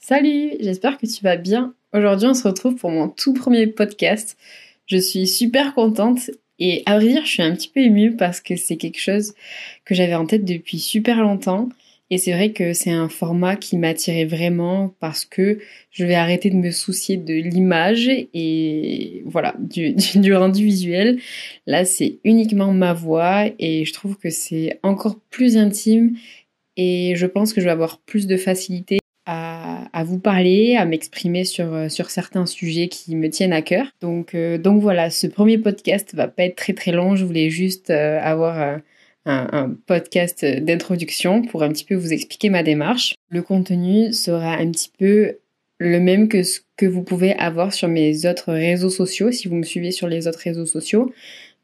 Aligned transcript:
Salut, 0.00 0.52
j'espère 0.60 0.96
que 0.96 1.06
tu 1.06 1.22
vas 1.22 1.36
bien. 1.36 1.74
Aujourd'hui, 1.92 2.28
on 2.28 2.34
se 2.34 2.46
retrouve 2.46 2.76
pour 2.76 2.90
mon 2.90 3.08
tout 3.08 3.34
premier 3.34 3.66
podcast. 3.66 4.38
Je 4.86 4.96
suis 4.96 5.26
super 5.26 5.74
contente 5.74 6.30
et 6.58 6.82
à 6.86 6.98
vrai 6.98 7.08
dire, 7.08 7.26
je 7.26 7.30
suis 7.30 7.42
un 7.42 7.54
petit 7.54 7.68
peu 7.68 7.80
émue 7.80 8.16
parce 8.16 8.40
que 8.40 8.56
c'est 8.56 8.76
quelque 8.76 9.00
chose 9.00 9.34
que 9.84 9.94
j'avais 9.94 10.14
en 10.14 10.24
tête 10.24 10.44
depuis 10.44 10.78
super 10.78 11.20
longtemps. 11.20 11.68
Et 12.10 12.16
c'est 12.16 12.32
vrai 12.32 12.52
que 12.52 12.72
c'est 12.72 12.92
un 12.92 13.08
format 13.08 13.56
qui 13.56 13.76
m'attirait 13.76 14.24
vraiment 14.24 14.94
parce 15.00 15.24
que 15.26 15.58
je 15.90 16.06
vais 16.06 16.14
arrêter 16.14 16.48
de 16.48 16.56
me 16.56 16.70
soucier 16.70 17.16
de 17.18 17.34
l'image 17.34 18.08
et 18.08 19.22
voilà, 19.26 19.54
du, 19.58 19.94
du, 20.14 20.34
rendu 20.34 20.64
visuel. 20.64 21.18
Là, 21.66 21.84
c'est 21.84 22.20
uniquement 22.24 22.72
ma 22.72 22.94
voix 22.94 23.46
et 23.58 23.84
je 23.84 23.92
trouve 23.92 24.16
que 24.16 24.30
c'est 24.30 24.78
encore 24.82 25.18
plus 25.28 25.56
intime 25.58 26.16
et 26.76 27.14
je 27.16 27.26
pense 27.26 27.52
que 27.52 27.60
je 27.60 27.66
vais 27.66 27.72
avoir 27.72 27.98
plus 27.98 28.26
de 28.26 28.36
facilité 28.36 29.00
à, 29.30 30.04
vous 30.04 30.18
parler, 30.18 30.76
à 30.76 30.86
m'exprimer 30.86 31.44
sur, 31.44 31.74
euh, 31.74 31.88
sur 31.88 32.08
certains 32.08 32.46
sujets 32.46 32.88
qui 32.88 33.14
me 33.14 33.28
tiennent 33.28 33.52
à 33.52 33.60
cœur. 33.60 33.86
Donc, 34.00 34.34
euh, 34.34 34.56
donc 34.56 34.80
voilà, 34.80 35.10
ce 35.10 35.26
premier 35.26 35.58
podcast 35.58 36.14
va 36.14 36.28
pas 36.28 36.44
être 36.44 36.56
très 36.56 36.72
très 36.72 36.92
long. 36.92 37.14
Je 37.14 37.26
voulais 37.26 37.50
juste 37.50 37.90
euh, 37.90 38.18
avoir 38.22 38.58
un, 38.58 38.82
un, 39.26 39.76
podcast 39.86 40.44
d'introduction 40.44 41.42
pour 41.42 41.62
un 41.62 41.68
petit 41.68 41.84
peu 41.84 41.94
vous 41.94 42.12
expliquer 42.12 42.48
ma 42.48 42.62
démarche. 42.62 43.14
Le 43.28 43.42
contenu 43.42 44.14
sera 44.14 44.54
un 44.54 44.70
petit 44.70 44.90
peu 44.98 45.36
le 45.78 46.00
même 46.00 46.28
que 46.28 46.42
ce 46.42 46.60
que 46.76 46.86
vous 46.86 47.02
pouvez 47.02 47.34
avoir 47.34 47.74
sur 47.74 47.88
mes 47.88 48.24
autres 48.24 48.52
réseaux 48.52 48.90
sociaux, 48.90 49.30
si 49.30 49.46
vous 49.46 49.56
me 49.56 49.62
suivez 49.62 49.90
sur 49.90 50.08
les 50.08 50.26
autres 50.26 50.40
réseaux 50.40 50.66
sociaux 50.66 51.12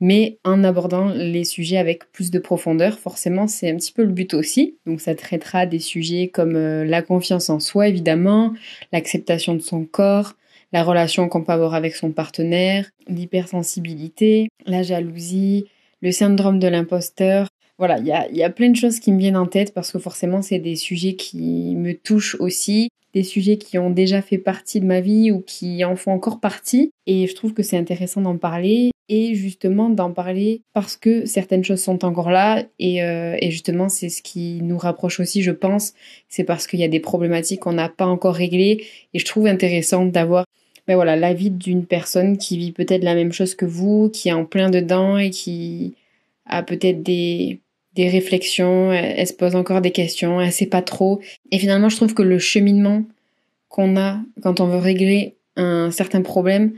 mais 0.00 0.38
en 0.44 0.64
abordant 0.64 1.08
les 1.08 1.44
sujets 1.44 1.76
avec 1.76 2.10
plus 2.12 2.30
de 2.30 2.38
profondeur. 2.38 2.98
Forcément, 2.98 3.46
c'est 3.46 3.70
un 3.70 3.76
petit 3.76 3.92
peu 3.92 4.02
le 4.02 4.12
but 4.12 4.34
aussi. 4.34 4.76
Donc 4.86 5.00
ça 5.00 5.14
traitera 5.14 5.66
des 5.66 5.78
sujets 5.78 6.28
comme 6.28 6.56
euh, 6.56 6.84
la 6.84 7.02
confiance 7.02 7.50
en 7.50 7.60
soi, 7.60 7.88
évidemment, 7.88 8.52
l'acceptation 8.92 9.54
de 9.54 9.62
son 9.62 9.84
corps, 9.84 10.34
la 10.72 10.82
relation 10.82 11.28
qu'on 11.28 11.42
peut 11.42 11.52
avoir 11.52 11.74
avec 11.74 11.94
son 11.94 12.10
partenaire, 12.10 12.90
l'hypersensibilité, 13.08 14.48
la 14.66 14.82
jalousie, 14.82 15.66
le 16.02 16.12
syndrome 16.12 16.58
de 16.58 16.68
l'imposteur. 16.68 17.48
Voilà, 17.78 17.98
il 17.98 18.06
y 18.06 18.12
a, 18.12 18.30
y 18.30 18.42
a 18.42 18.50
plein 18.50 18.70
de 18.70 18.76
choses 18.76 19.00
qui 19.00 19.12
me 19.12 19.18
viennent 19.18 19.36
en 19.36 19.46
tête 19.46 19.74
parce 19.74 19.90
que 19.90 19.98
forcément, 19.98 20.42
c'est 20.42 20.58
des 20.58 20.76
sujets 20.76 21.14
qui 21.14 21.74
me 21.76 21.94
touchent 21.94 22.36
aussi 22.40 22.88
des 23.14 23.22
sujets 23.22 23.56
qui 23.56 23.78
ont 23.78 23.90
déjà 23.90 24.20
fait 24.20 24.38
partie 24.38 24.80
de 24.80 24.86
ma 24.86 25.00
vie 25.00 25.30
ou 25.30 25.40
qui 25.40 25.84
en 25.84 25.96
font 25.96 26.10
encore 26.10 26.40
partie. 26.40 26.90
Et 27.06 27.26
je 27.26 27.34
trouve 27.34 27.54
que 27.54 27.62
c'est 27.62 27.78
intéressant 27.78 28.20
d'en 28.20 28.36
parler 28.36 28.90
et 29.08 29.34
justement 29.34 29.90
d'en 29.90 30.12
parler 30.12 30.62
parce 30.72 30.96
que 30.96 31.26
certaines 31.26 31.64
choses 31.64 31.82
sont 31.82 32.04
encore 32.04 32.30
là 32.30 32.64
et, 32.78 33.02
euh, 33.02 33.36
et 33.40 33.50
justement 33.50 33.88
c'est 33.88 34.08
ce 34.08 34.22
qui 34.22 34.60
nous 34.62 34.78
rapproche 34.78 35.20
aussi 35.20 35.42
je 35.42 35.50
pense. 35.50 35.92
C'est 36.28 36.44
parce 36.44 36.66
qu'il 36.66 36.80
y 36.80 36.84
a 36.84 36.88
des 36.88 37.00
problématiques 37.00 37.60
qu'on 37.60 37.74
n'a 37.74 37.88
pas 37.88 38.06
encore 38.06 38.34
réglées 38.34 38.84
et 39.12 39.18
je 39.18 39.24
trouve 39.24 39.46
intéressant 39.46 40.06
d'avoir 40.06 40.46
ben 40.86 40.94
voilà 40.96 41.16
l'avis 41.16 41.50
d'une 41.50 41.86
personne 41.86 42.38
qui 42.38 42.58
vit 42.58 42.72
peut-être 42.72 43.04
la 43.04 43.14
même 43.14 43.32
chose 43.32 43.54
que 43.54 43.66
vous 43.66 44.10
qui 44.10 44.28
est 44.28 44.32
en 44.32 44.46
plein 44.46 44.70
dedans 44.70 45.18
et 45.18 45.30
qui 45.30 45.94
a 46.46 46.62
peut-être 46.62 47.02
des 47.02 47.60
des 47.94 48.08
réflexions 48.08 48.92
elle, 48.92 49.26
se 49.26 49.32
pose 49.34 49.54
encore 49.54 49.80
des 49.80 49.92
questions 49.92 50.40
elle 50.40 50.52
sait 50.52 50.66
pas 50.66 50.82
trop. 50.82 51.20
Et 51.50 51.58
finalement 51.58 51.90
je 51.90 51.96
trouve 51.96 52.14
que 52.14 52.22
le 52.22 52.38
cheminement 52.38 53.02
qu'on 53.68 53.96
a 53.98 54.20
quand 54.42 54.60
on 54.60 54.66
veut 54.66 54.78
régler 54.78 55.34
un 55.56 55.90
certain 55.90 56.22
problème 56.22 56.72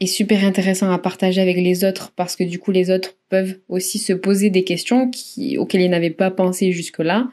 est 0.00 0.06
super 0.06 0.44
intéressant 0.44 0.90
à 0.90 0.98
partager 0.98 1.40
avec 1.40 1.56
les 1.56 1.84
autres 1.84 2.12
parce 2.16 2.34
que 2.36 2.44
du 2.44 2.58
coup 2.58 2.70
les 2.70 2.90
autres 2.90 3.16
peuvent 3.28 3.58
aussi 3.68 3.98
se 3.98 4.12
poser 4.12 4.50
des 4.50 4.64
questions 4.64 5.10
qui, 5.10 5.58
auxquelles 5.58 5.82
ils 5.82 5.90
n'avaient 5.90 6.10
pas 6.10 6.30
pensé 6.30 6.72
jusque-là. 6.72 7.28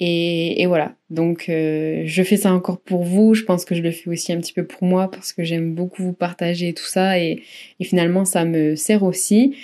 Et, 0.00 0.60
et, 0.60 0.66
voilà, 0.66 0.96
donc 1.10 1.48
euh, 1.48 2.02
je 2.06 2.22
fais 2.24 2.36
ça 2.36 2.52
encore 2.52 2.80
pour 2.80 3.04
vous, 3.04 3.34
je 3.34 3.44
pense 3.44 3.64
que 3.64 3.76
je 3.76 3.82
le 3.82 3.92
fais 3.92 4.10
aussi 4.10 4.32
un 4.32 4.38
petit 4.38 4.52
peu 4.52 4.66
pour 4.66 4.82
moi 4.82 5.08
parce 5.08 5.32
que 5.32 5.44
j'aime 5.44 5.74
beaucoup 5.74 6.02
vous 6.02 6.12
partager 6.12 6.72
tout 6.74 6.86
ça 6.86 7.20
et, 7.20 7.42
et, 7.78 7.84
finalement 7.84 8.24
ça 8.24 8.44
me 8.44 8.74
sert 8.74 9.04
aussi. 9.04 9.54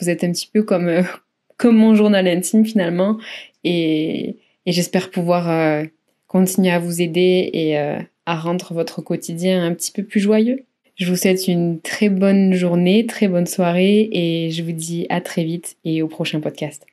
Vous 0.00 0.08
êtes 0.08 0.22
un 0.22 0.30
petit 0.30 0.48
peu 0.52 0.62
comme, 0.62 0.88
euh, 0.88 1.02
comme 1.56 1.76
mon 1.76 1.96
journal 1.96 2.28
intime 2.28 2.64
finalement 2.64 3.18
et, 3.64 4.36
et 4.66 4.72
j'espère 4.72 5.10
pouvoir 5.10 5.50
euh, 5.50 5.84
continuer 6.26 6.70
à 6.70 6.78
vous 6.78 7.00
aider 7.00 7.50
et 7.52 7.78
euh, 7.78 7.98
à 8.26 8.36
rendre 8.36 8.74
votre 8.74 9.00
quotidien 9.00 9.64
un 9.64 9.74
petit 9.74 9.90
peu 9.90 10.04
plus 10.04 10.20
joyeux. 10.20 10.66
Je 10.98 11.08
vous 11.08 11.16
souhaite 11.16 11.46
une 11.46 11.80
très 11.80 12.08
bonne 12.08 12.54
journée, 12.54 13.06
très 13.06 13.28
bonne 13.28 13.46
soirée 13.46 14.08
et 14.10 14.50
je 14.50 14.64
vous 14.64 14.72
dis 14.72 15.06
à 15.10 15.20
très 15.20 15.44
vite 15.44 15.76
et 15.84 16.02
au 16.02 16.08
prochain 16.08 16.40
podcast. 16.40 16.84